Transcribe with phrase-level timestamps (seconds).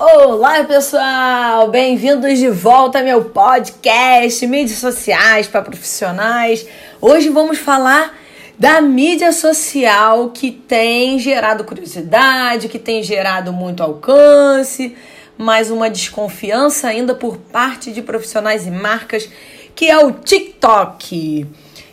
[0.00, 1.72] Olá, pessoal!
[1.72, 6.64] Bem-vindos de volta ao meu podcast Mídias Sociais para Profissionais.
[7.00, 8.16] Hoje vamos falar
[8.56, 14.94] da mídia social que tem gerado curiosidade, que tem gerado muito alcance,
[15.36, 19.28] mas uma desconfiança ainda por parte de profissionais e marcas,
[19.74, 21.44] que é o TikTok.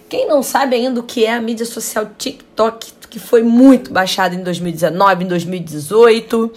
[0.08, 4.36] Quem não sabe ainda o que é a mídia social TikTok, que foi muito baixada
[4.36, 6.52] em 2019, em 2018,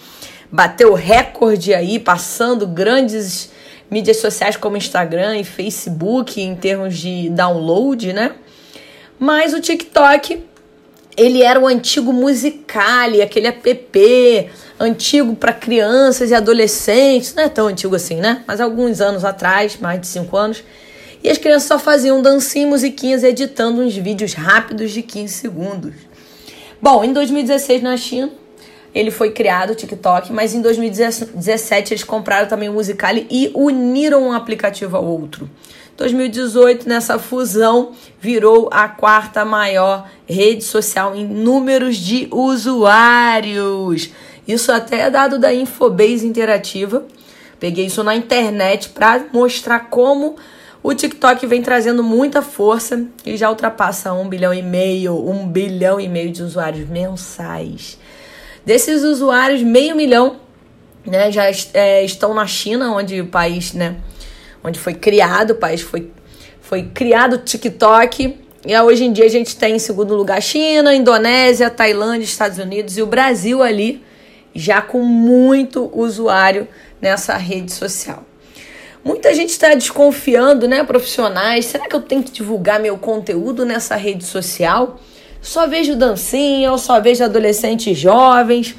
[0.51, 3.51] bateu recorde aí, passando grandes
[3.89, 8.33] mídias sociais como Instagram e Facebook em termos de download, né?
[9.17, 10.43] Mas o TikTok,
[11.17, 14.49] ele era o antigo Musicali, aquele app
[14.79, 18.43] antigo para crianças e adolescentes, não é tão antigo assim, né?
[18.47, 20.63] Mas alguns anos atrás, mais de cinco anos,
[21.21, 25.93] e as crianças só faziam dancinha e musiquinhas editando uns vídeos rápidos de 15 segundos.
[26.81, 28.31] Bom, em 2016 na China,
[28.93, 34.29] ele foi criado, o TikTok, mas em 2017 eles compraram também o Musical.ly e uniram
[34.29, 35.49] um aplicativo ao outro.
[35.97, 44.09] 2018, nessa fusão, virou a quarta maior rede social em números de usuários.
[44.47, 47.05] Isso até é dado da Infobase Interativa.
[47.59, 50.37] Peguei isso na internet para mostrar como
[50.81, 55.99] o TikTok vem trazendo muita força e já ultrapassa um bilhão e meio, um bilhão
[55.99, 57.99] e meio de usuários mensais.
[58.65, 60.37] Desses usuários, meio milhão
[61.05, 63.95] né, já é, estão na China, onde o país, né,
[64.63, 66.11] onde foi criado, o país foi,
[66.61, 68.37] foi criado o TikTok.
[68.65, 72.97] E hoje em dia a gente tem em segundo lugar China, Indonésia, Tailândia, Estados Unidos
[72.97, 74.03] e o Brasil ali,
[74.53, 76.67] já com muito usuário
[77.01, 78.25] nessa rede social.
[79.03, 81.65] Muita gente está desconfiando, né, profissionais?
[81.65, 84.99] Será que eu tenho que divulgar meu conteúdo nessa rede social?
[85.41, 88.75] Só vejo dancinha, eu só vejo adolescentes jovens.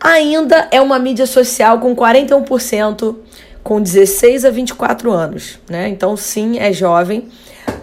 [0.00, 3.16] Ainda é uma mídia social com 41%
[3.62, 5.88] com 16 a 24 anos, né?
[5.88, 7.28] Então, sim, é jovem,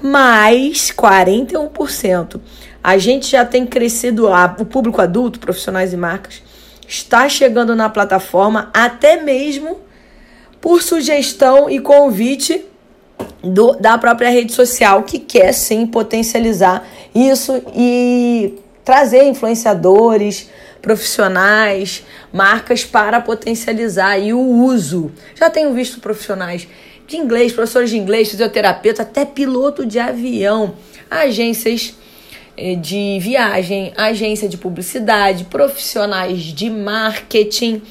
[0.01, 2.40] mas 41%.
[2.84, 4.28] A gente já tem crescido,
[4.59, 6.41] o público adulto, profissionais e marcas,
[6.88, 9.79] está chegando na plataforma até mesmo
[10.59, 12.66] por sugestão e convite
[13.44, 20.50] do, da própria rede social, que quer sim potencializar isso e trazer influenciadores,
[20.81, 25.12] profissionais, marcas para potencializar e o uso.
[25.35, 26.68] Já tenho visto profissionais
[27.08, 30.75] de inglês, professores de inglês, fisioterapeuta, até piloto de avião,
[31.09, 31.96] agências
[32.56, 37.81] eh, de viagem, agência de publicidade, profissionais de marketing,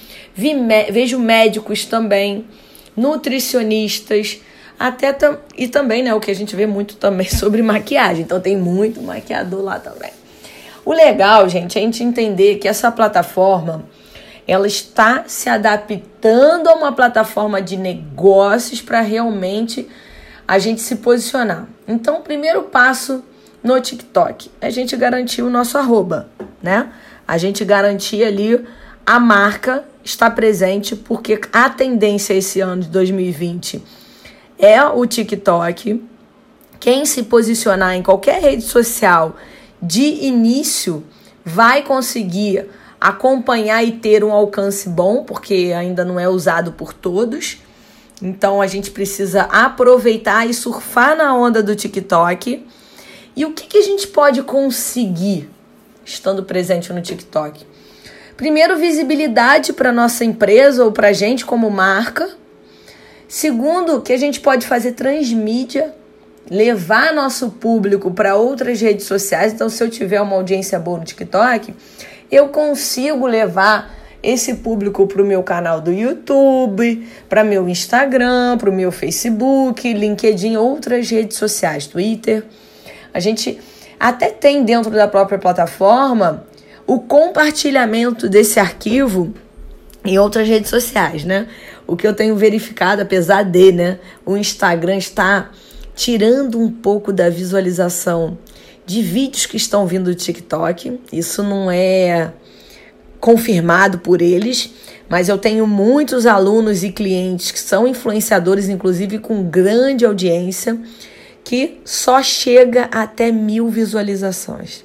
[0.91, 2.45] vejo médicos também,
[2.97, 4.41] nutricionistas,
[4.79, 8.23] até tam, e também, né, o que a gente vê muito também sobre maquiagem.
[8.23, 10.13] Então tem muito maquiador lá também.
[10.85, 13.85] O legal, gente, é a gente entender que essa plataforma
[14.47, 19.87] ela está se adaptando a uma plataforma de negócios para realmente
[20.47, 21.67] a gente se posicionar.
[21.87, 23.23] Então, o primeiro passo
[23.63, 26.31] no TikTok é a gente garantir o nosso arroba,
[26.63, 26.91] né?
[27.27, 28.65] A gente garantir ali
[29.05, 33.83] a marca está presente, porque a tendência esse ano de 2020
[34.59, 36.03] é o TikTok.
[36.81, 39.37] Quem se posicionar em qualquer rede social
[39.81, 41.05] de início
[41.45, 42.67] vai conseguir
[43.01, 47.59] acompanhar e ter um alcance bom, porque ainda não é usado por todos.
[48.21, 52.67] Então a gente precisa aproveitar e surfar na onda do TikTok.
[53.37, 55.49] E o que, que a gente pode conseguir
[56.05, 57.65] estando presente no TikTok?
[58.37, 62.38] Primeiro, visibilidade para nossa empresa ou para a gente como marca.
[63.29, 65.95] Segundo, que a gente pode fazer transmídia,
[66.51, 69.53] levar nosso público para outras redes sociais.
[69.53, 71.75] Então, se eu tiver uma audiência boa no TikTok,
[72.31, 78.71] eu consigo levar esse público para o meu canal do YouTube, para meu Instagram, para
[78.71, 82.45] o meu Facebook, LinkedIn, outras redes sociais, Twitter.
[83.13, 83.61] A gente
[84.01, 86.47] até tem dentro da própria plataforma
[86.87, 89.35] o compartilhamento desse arquivo
[90.05, 91.47] em outras redes sociais, né?
[91.89, 95.51] O que eu tenho verificado, apesar de, né, o Instagram está
[95.97, 98.39] tirando um pouco da visualização
[98.85, 101.01] de vídeos que estão vindo do TikTok.
[101.13, 102.33] Isso não é
[103.19, 104.71] confirmado por eles,
[105.09, 110.79] mas eu tenho muitos alunos e clientes que são influenciadores, inclusive com grande audiência,
[111.43, 114.85] que só chega até mil visualizações.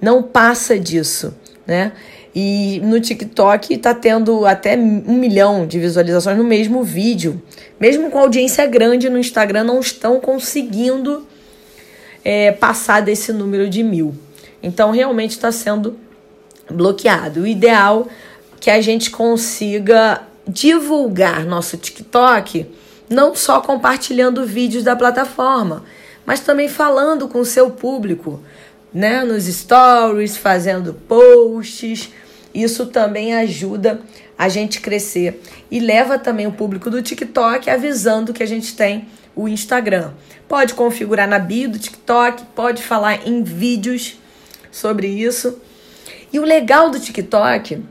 [0.00, 1.34] Não passa disso,
[1.66, 1.92] né?
[2.40, 7.42] E no TikTok tá tendo até um milhão de visualizações no mesmo vídeo.
[7.80, 11.26] Mesmo com audiência grande no Instagram, não estão conseguindo
[12.24, 14.14] é, passar desse número de mil.
[14.62, 15.98] Então, realmente está sendo
[16.70, 17.40] bloqueado.
[17.40, 22.66] O ideal é que a gente consiga divulgar nosso TikTok
[23.10, 25.82] não só compartilhando vídeos da plataforma,
[26.24, 28.40] mas também falando com o seu público,
[28.94, 32.10] né, nos stories, fazendo posts.
[32.54, 34.00] Isso também ajuda
[34.36, 39.06] a gente crescer e leva também o público do TikTok avisando que a gente tem
[39.34, 40.12] o Instagram.
[40.48, 44.18] Pode configurar na bio do TikTok, pode falar em vídeos
[44.70, 45.58] sobre isso.
[46.32, 47.82] E o legal do TikTok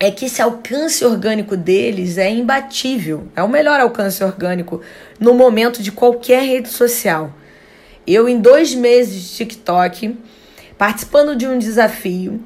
[0.00, 3.26] é que esse alcance orgânico deles é imbatível.
[3.34, 4.80] É o melhor alcance orgânico
[5.18, 7.32] no momento de qualquer rede social.
[8.06, 10.16] Eu, em dois meses de TikTok,
[10.78, 12.40] participando de um desafio,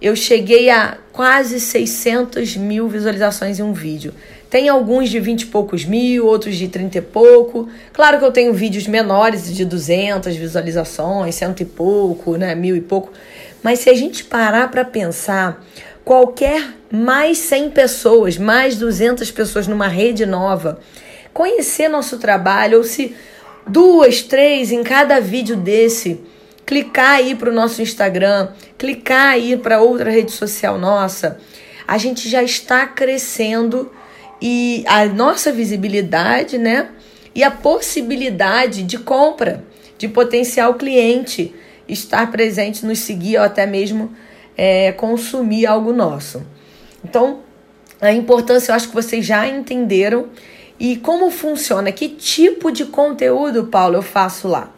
[0.00, 4.12] eu cheguei a quase 600 mil visualizações em um vídeo.
[4.50, 7.68] Tem alguns de 20 e poucos mil, outros de 30 e pouco.
[7.92, 12.80] Claro que eu tenho vídeos menores de 200 visualizações, cento e pouco, né, mil e
[12.80, 13.12] pouco.
[13.62, 15.64] Mas se a gente parar para pensar,
[16.04, 20.78] qualquer mais 100 pessoas, mais 200 pessoas numa rede nova,
[21.32, 23.14] conhecer nosso trabalho, ou se
[23.66, 26.20] duas, três em cada vídeo desse,
[26.66, 31.38] clicar aí para o nosso Instagram, clicar aí para outra rede social nossa,
[31.86, 33.92] a gente já está crescendo
[34.42, 36.88] e a nossa visibilidade, né?
[37.32, 39.64] E a possibilidade de compra,
[39.96, 41.54] de potencial cliente
[41.88, 44.12] estar presente, nos seguir ou até mesmo
[44.56, 46.44] é, consumir algo nosso.
[47.04, 47.40] Então,
[48.00, 50.26] a importância eu acho que vocês já entenderam.
[50.78, 51.92] E como funciona?
[51.92, 54.75] Que tipo de conteúdo, Paulo, eu faço lá?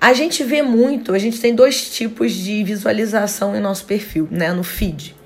[0.00, 4.52] A gente vê muito, a gente tem dois tipos de visualização em nosso perfil, né?
[4.52, 5.16] No feed.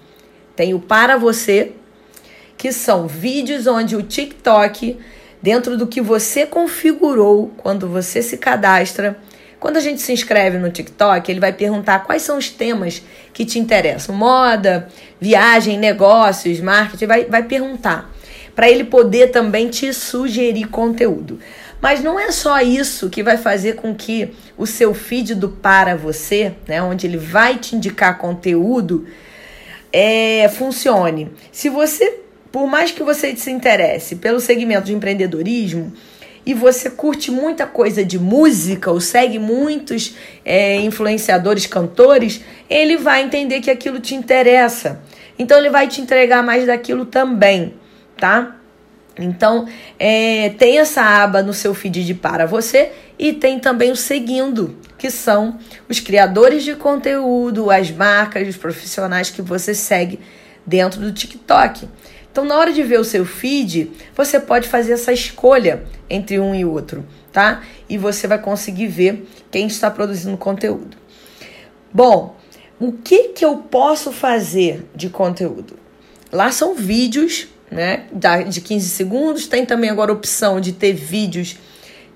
[0.54, 1.72] Tem o para você,
[2.56, 4.96] que são vídeos onde o TikTok,
[5.42, 9.18] dentro do que você configurou quando você se cadastra,
[9.58, 13.02] quando a gente se inscreve no TikTok, ele vai perguntar quais são os temas
[13.34, 14.88] que te interessam: moda,
[15.20, 17.06] viagem, negócios, marketing.
[17.06, 18.10] Vai, vai perguntar
[18.54, 21.38] para ele poder também te sugerir conteúdo.
[21.80, 25.96] Mas não é só isso que vai fazer com que o seu feed do Para
[25.96, 29.06] Você, né, onde ele vai te indicar conteúdo,
[29.92, 31.30] é, funcione.
[31.50, 32.20] Se você,
[32.52, 35.92] por mais que você se interesse pelo segmento de empreendedorismo,
[36.44, 43.22] e você curte muita coisa de música ou segue muitos é, influenciadores, cantores, ele vai
[43.22, 45.00] entender que aquilo te interessa.
[45.38, 47.74] Então ele vai te entregar mais daquilo também,
[48.16, 48.59] tá?
[49.18, 49.66] Então,
[49.98, 54.76] é, tem essa aba no seu feed de para você e tem também o seguindo,
[54.96, 55.58] que são
[55.88, 60.20] os criadores de conteúdo, as marcas, os profissionais que você segue
[60.66, 61.88] dentro do TikTok.
[62.30, 66.54] Então, na hora de ver o seu feed, você pode fazer essa escolha entre um
[66.54, 67.62] e outro, tá?
[67.88, 70.96] E você vai conseguir ver quem está produzindo conteúdo.
[71.92, 72.36] Bom,
[72.78, 75.76] o que que eu posso fazer de conteúdo?
[76.32, 78.04] Lá são vídeos, né,
[78.48, 79.46] de 15 segundos.
[79.46, 81.56] Tem também agora a opção de ter vídeos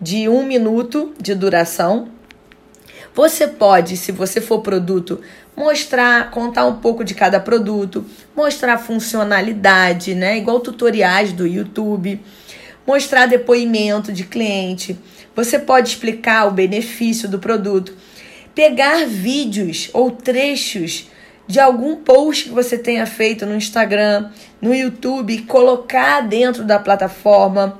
[0.01, 2.09] de um minuto de duração.
[3.15, 5.21] Você pode, se você for produto,
[5.57, 8.05] mostrar, contar um pouco de cada produto,
[8.37, 10.37] mostrar funcionalidade, né?
[10.37, 12.21] Igual tutoriais do YouTube,
[12.85, 14.99] mostrar depoimento de cliente.
[15.35, 17.95] Você pode explicar o benefício do produto,
[18.55, 21.09] pegar vídeos ou trechos
[21.47, 27.79] de algum post que você tenha feito no Instagram, no YouTube, colocar dentro da plataforma,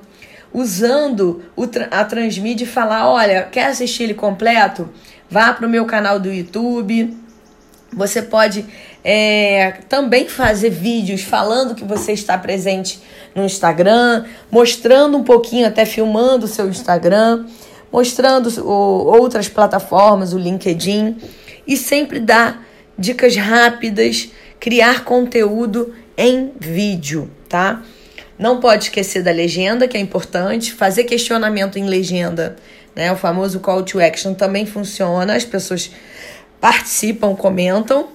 [0.53, 1.43] usando
[1.91, 4.89] a Transmídia e falar: olha, quer assistir ele completo?
[5.31, 7.25] Vá para o meu canal do YouTube
[7.97, 8.67] você pode
[9.03, 13.01] é, também fazer vídeos falando que você está presente
[13.35, 17.47] no Instagram, mostrando um pouquinho, até filmando o seu Instagram,
[17.93, 21.17] mostrando o, outras plataformas, o LinkedIn,
[21.67, 22.65] e sempre dar
[22.99, 27.83] dicas rápidas, criar conteúdo em vídeo, tá?
[28.39, 32.57] Não pode esquecer da legenda, que é importante, fazer questionamento em legenda,
[32.95, 33.13] né?
[33.13, 35.91] O famoso call to action também funciona, as pessoas
[36.61, 38.09] participam, comentam.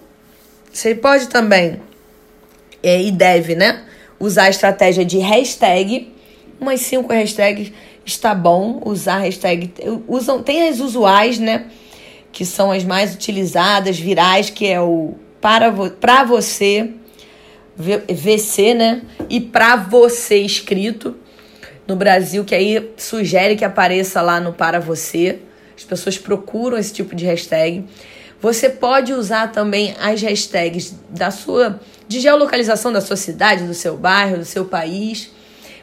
[0.71, 1.81] Você pode também,
[2.81, 3.83] é, e deve, né?
[4.19, 6.13] Usar a estratégia de hashtag.
[6.59, 7.71] Umas cinco hashtags
[8.05, 9.71] está bom usar hashtag.
[10.07, 11.65] Usam, tem as usuais, né?
[12.31, 16.91] Que são as mais utilizadas, virais, que é o para, vo, pra você,
[17.77, 19.01] VC, né?
[19.29, 21.15] E para você escrito
[21.88, 25.39] no Brasil, que aí sugere que apareça lá no para você.
[25.75, 27.86] As pessoas procuram esse tipo de hashtag.
[28.41, 33.95] Você pode usar também as hashtags da sua de geolocalização da sua cidade, do seu
[33.95, 35.29] bairro, do seu país.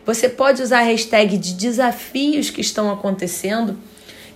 [0.04, 3.78] Você pode usar a hashtag de desafios que estão acontecendo,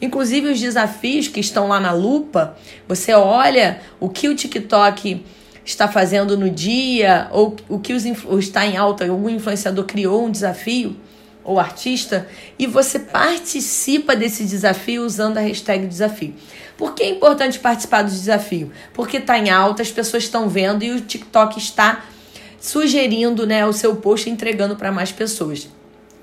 [0.00, 2.57] inclusive os desafios que estão lá na lupa.
[2.88, 5.25] Você olha o que o TikTok
[5.64, 10.30] está fazendo no dia, ou o que os, está em alta, algum influenciador criou um
[10.30, 10.97] desafio,
[11.45, 12.28] ou artista,
[12.59, 16.35] e você participa desse desafio usando a hashtag desafio.
[16.76, 18.73] Por que é importante participar do desafio?
[18.92, 22.04] Porque está em alta, as pessoas estão vendo e o TikTok está
[22.59, 25.69] sugerindo né, o seu post entregando para mais pessoas.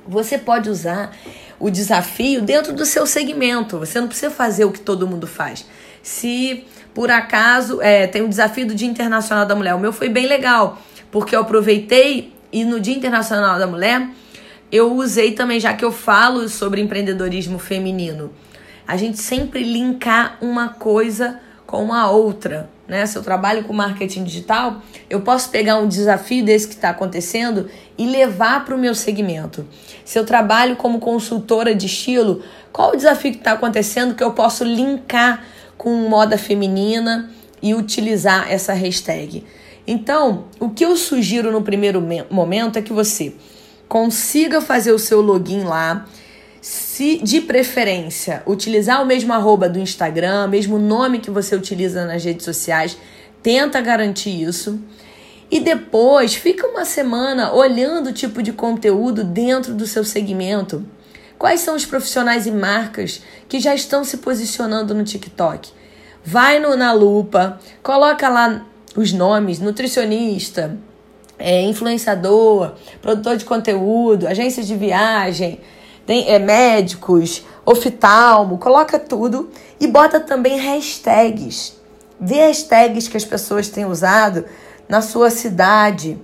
[0.08, 1.16] Você pode usar
[1.60, 3.80] o desafio dentro do seu segmento.
[3.80, 5.66] Você não precisa fazer o que todo mundo faz.
[6.02, 10.10] Se por acaso é, tem o desafio do Dia Internacional da Mulher, o meu foi
[10.10, 14.10] bem legal, porque eu aproveitei e no Dia Internacional da Mulher
[14.72, 18.32] eu usei também, já que eu falo sobre empreendedorismo feminino,
[18.88, 22.70] a gente sempre linkar uma coisa com a outra.
[22.88, 23.06] Né?
[23.06, 27.70] Se eu trabalho com marketing digital, eu posso pegar um desafio desse que está acontecendo
[27.98, 29.68] e levar para o meu segmento.
[30.06, 32.42] Se eu trabalho como consultora de estilo,
[32.72, 35.44] qual o desafio que está acontecendo que eu posso linkar
[35.78, 37.30] com moda feminina
[37.62, 39.44] e utilizar essa hashtag?
[39.86, 43.34] Então, o que eu sugiro no primeiro momento é que você
[43.88, 46.06] consiga fazer o seu login lá.
[46.62, 52.24] Se de preferência utilizar o mesmo arroba do Instagram, mesmo nome que você utiliza nas
[52.24, 52.98] redes sociais,
[53.44, 54.80] tenta garantir isso.
[55.50, 60.86] E depois fica uma semana olhando o tipo de conteúdo dentro do seu segmento.
[61.38, 65.72] Quais são os profissionais e marcas que já estão se posicionando no TikTok?
[66.24, 70.78] Vai no, na lupa, coloca lá os nomes, nutricionista,
[71.38, 75.60] é, influenciador, produtor de conteúdo, agência de viagem,
[76.08, 81.78] tem, é, médicos, oftalmo, coloca tudo e bota também hashtags.
[82.20, 84.46] Vê hashtags que as pessoas têm usado
[84.90, 86.18] na sua cidade.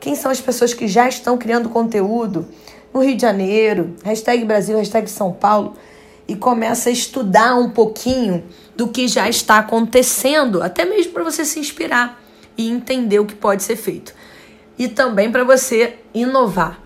[0.00, 2.46] Quem são as pessoas que já estão criando conteúdo
[2.94, 5.74] no Rio de Janeiro, hashtag Brasil, hashtag São Paulo,
[6.26, 8.42] e começa a estudar um pouquinho
[8.74, 12.22] do que já está acontecendo, até mesmo para você se inspirar
[12.56, 14.14] e entender o que pode ser feito
[14.78, 16.83] e também para você inovar.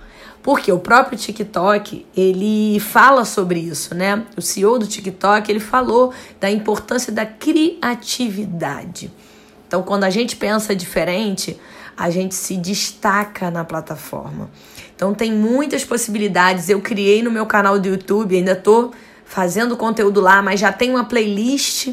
[0.49, 4.25] Porque o próprio TikTok, ele fala sobre isso, né?
[4.35, 9.13] O CEO do TikTok, ele falou da importância da criatividade.
[9.67, 11.61] Então, quando a gente pensa diferente,
[11.95, 14.49] a gente se destaca na plataforma.
[14.97, 16.71] Então, tem muitas possibilidades.
[16.71, 18.93] Eu criei no meu canal do YouTube, ainda tô
[19.27, 21.89] fazendo conteúdo lá, mas já tem uma playlist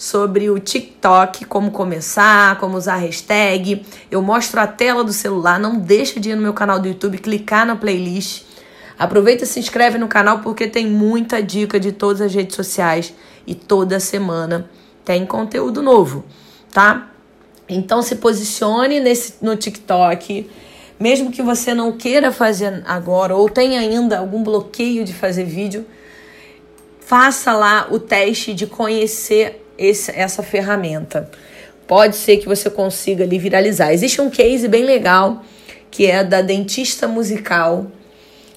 [0.00, 3.84] sobre o TikTok, como começar, como usar hashtag.
[4.10, 7.18] Eu mostro a tela do celular, não deixa de ir no meu canal do YouTube,
[7.18, 8.44] clicar na playlist.
[8.98, 13.12] Aproveita e se inscreve no canal porque tem muita dica de todas as redes sociais
[13.46, 14.70] e toda semana
[15.04, 16.24] tem conteúdo novo,
[16.72, 17.10] tá?
[17.68, 20.48] Então se posicione nesse no TikTok,
[20.98, 25.84] mesmo que você não queira fazer agora ou tenha ainda algum bloqueio de fazer vídeo,
[27.00, 31.30] faça lá o teste de conhecer esse, essa ferramenta.
[31.86, 33.92] Pode ser que você consiga ali viralizar.
[33.92, 35.42] Existe um case bem legal
[35.90, 37.86] que é da dentista musical.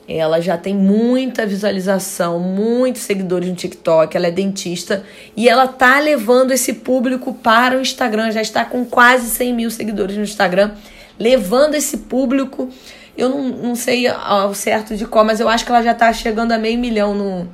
[0.07, 4.15] Ela já tem muita visualização, muitos seguidores no TikTok.
[4.15, 5.03] Ela é dentista
[5.35, 8.29] e ela tá levando esse público para o Instagram.
[8.31, 10.71] Já está com quase 100 mil seguidores no Instagram,
[11.17, 12.69] levando esse público.
[13.17, 16.11] Eu não, não sei ao certo de qual, mas eu acho que ela já está
[16.11, 17.47] chegando a meio milhão no,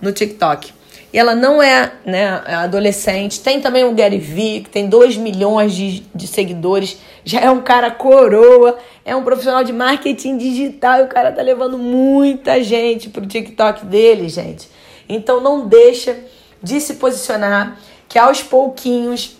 [0.00, 0.72] no TikTok.
[1.14, 3.38] E ela não é né, adolescente.
[3.38, 6.98] Tem também o Gary Vee, que tem 2 milhões de, de seguidores.
[7.24, 11.40] Já é um cara coroa, é um profissional de marketing digital e o cara tá
[11.40, 14.68] levando muita gente pro TikTok dele, gente.
[15.08, 16.18] Então não deixa
[16.60, 17.78] de se posicionar,
[18.08, 19.36] que aos pouquinhos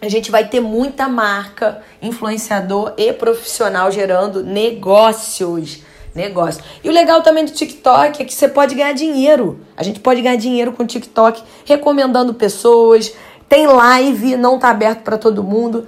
[0.00, 5.82] a gente vai ter muita marca, influenciador e profissional gerando negócios
[6.18, 6.62] negócio.
[6.82, 9.60] E o legal também do TikTok é que você pode ganhar dinheiro.
[9.76, 13.12] A gente pode ganhar dinheiro com o TikTok recomendando pessoas.
[13.48, 15.86] Tem live, não tá aberto para todo mundo.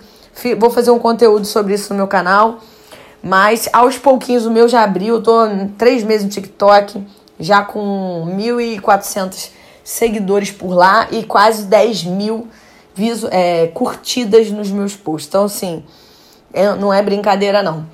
[0.58, 2.60] Vou fazer um conteúdo sobre isso no meu canal.
[3.22, 5.16] Mas aos pouquinhos o meu já abriu.
[5.16, 5.40] Eu tô
[5.76, 7.02] três meses no TikTok,
[7.38, 9.50] já com 1.400
[9.84, 12.49] seguidores por lá e quase 10 mil
[13.30, 15.28] é, curtidas nos meus posts.
[15.28, 15.82] Então, assim,
[16.52, 17.87] é, não é brincadeira, não.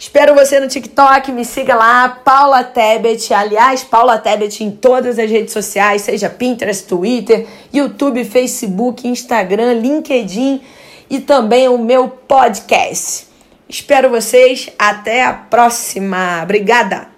[0.00, 3.34] Espero você no TikTok, me siga lá, Paula Tebet.
[3.34, 10.62] Aliás, Paula Tebet em todas as redes sociais, seja Pinterest, Twitter, YouTube, Facebook, Instagram, LinkedIn
[11.10, 13.26] e também o meu podcast.
[13.68, 14.70] Espero vocês.
[14.78, 16.40] Até a próxima.
[16.44, 17.09] Obrigada!